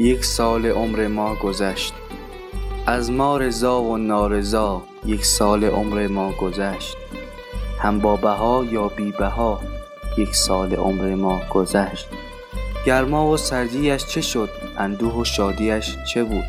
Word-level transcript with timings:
یک 0.00 0.24
سال 0.24 0.66
عمر 0.66 1.06
ما 1.06 1.34
گذشت. 1.34 1.94
از 2.86 3.10
ما 3.10 3.36
رضا 3.36 3.82
و 3.82 3.96
نارضا 3.96 4.82
یک 5.06 5.24
سال 5.24 5.64
عمر 5.64 6.06
ما 6.06 6.32
گذشت. 6.32 6.96
هم 7.78 7.98
با 7.98 8.16
بها 8.16 8.64
یا 8.70 8.88
بی 8.88 9.12
بها 9.12 9.60
یک 10.18 10.34
سال 10.34 10.74
عمر 10.74 11.14
ما 11.14 11.40
گذشت. 11.50 12.08
گرما 12.86 13.30
و 13.30 13.36
سردیش 13.36 14.06
چه 14.06 14.20
شد؟ 14.20 14.48
اندوه 14.76 15.14
و 15.14 15.24
شادیش 15.24 15.96
چه 16.12 16.24
بود؟ 16.24 16.44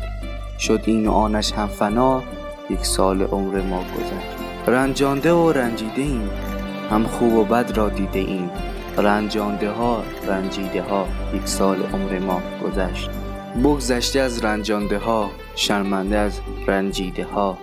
شد 0.58 0.80
این 0.84 1.06
و 1.06 1.12
آنش 1.12 1.52
هم 1.52 1.68
فنا 1.68 2.22
یک 2.70 2.86
سال 2.86 3.22
عمر 3.22 3.60
ما 3.60 3.78
گذشت. 3.78 4.36
رنجانده 4.66 5.32
و 5.32 5.52
رنجیده 5.52 6.02
ایم 6.02 6.30
هم 6.90 7.06
خوب 7.06 7.34
و 7.34 7.44
بد 7.44 7.76
را 7.76 7.88
دیده 7.88 8.18
ایم. 8.18 8.50
رنجانده 8.96 9.70
ها 9.70 10.02
رنجیده 10.26 10.82
ها 10.82 11.06
یک 11.34 11.48
سال 11.48 11.82
عمر 11.92 12.18
ما 12.18 12.42
گذشت. 12.64 13.10
بگذشته 13.56 14.20
از 14.20 14.44
رنجانده 14.44 14.98
ها 14.98 15.30
شرمنده 15.54 16.18
از 16.18 16.40
رنجیده 16.66 17.24
ها 17.24 17.58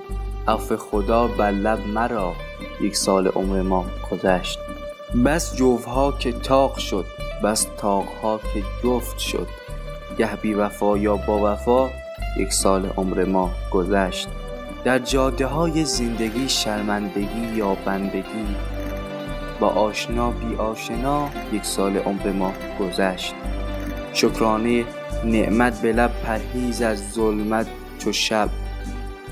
عفو 0.47 0.77
خدا 0.77 1.27
بر 1.27 1.51
لب 1.51 1.87
مرا 1.87 2.33
یک 2.81 2.95
سال 2.95 3.27
عمر 3.27 3.61
ما 3.61 3.85
گذشت. 4.11 4.59
بس 5.25 5.55
جوها 5.55 6.11
که 6.11 6.31
طاق 6.31 6.77
شد 6.77 7.05
بس 7.43 7.67
طاقها 7.77 8.37
که 8.37 8.63
جفت 8.83 9.17
شد. 9.19 9.47
گه 10.17 10.35
بی 10.35 10.53
وفا 10.53 10.97
یا 10.97 11.15
با 11.15 11.53
وفا 11.53 11.89
یک 12.37 12.53
سال 12.53 12.85
عمر 12.97 13.25
ما 13.25 13.51
گذشت. 13.71 14.27
در 14.83 14.99
جاده 14.99 15.45
های 15.45 15.85
زندگی 15.85 16.49
شرمندگی 16.49 17.55
یا 17.55 17.75
بندگی 17.85 18.55
با 19.59 19.67
آشنا 19.67 20.31
بی 20.31 20.55
آشنا 20.55 21.29
یک 21.53 21.65
سال 21.65 21.97
عمر 21.97 22.31
ما 22.31 22.53
گذشت. 22.79 23.33
شکرانه 24.13 24.85
نعمت 25.25 25.81
به 25.81 25.93
لب 25.93 26.11
پرهیز 26.23 26.81
از 26.81 27.11
ظلمت 27.11 27.67
چو 27.97 28.11
شب. 28.11 28.49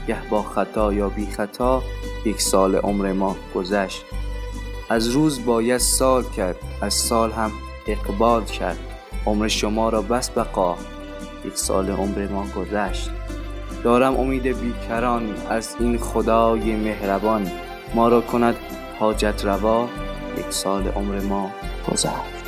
گه 0.08 0.30
با 0.30 0.42
خطا 0.42 0.94
یا 0.94 1.10
بی 1.10 1.26
خطا 1.26 1.84
یک 2.26 2.42
سال 2.42 2.76
عمر 2.76 3.14
ما 3.14 3.36
گذشت. 3.56 4.06
از 4.90 5.08
روز 5.08 5.46
باید 5.46 5.78
سال 5.78 6.24
کرد 6.24 6.56
از 6.82 6.94
سال 6.94 7.32
هم 7.32 7.52
اقبال 7.88 8.46
کرد. 8.46 8.80
عمر 9.26 9.48
شما 9.48 9.90
را 9.90 10.02
بس 10.02 10.30
بقا 10.30 10.76
یک 11.46 11.58
سال 11.58 11.90
عمر 11.90 12.28
ما 12.28 12.46
گذشت. 12.56 13.10
دارم 13.84 14.18
امید 14.18 14.44
بیکران 14.44 15.36
از 15.50 15.76
این 15.80 15.98
خدای 15.98 16.76
مهربان. 16.76 17.52
ما 17.96 18.08
را 18.08 18.22
کند 18.22 18.56
حاجت 19.00 19.46
روا 19.46 19.90
یک 20.38 20.46
سال 20.50 20.88
عمر 20.88 21.20
ما 21.20 21.52
گذشت. 21.92 22.45